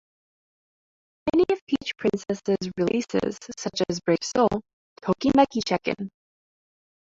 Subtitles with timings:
[1.31, 4.49] Many of Peach Princess' releases, such as "Brave Soul",
[5.03, 6.09] "Tokimeki Check-In!